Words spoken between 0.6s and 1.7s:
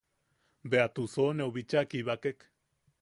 Bea Tusoneu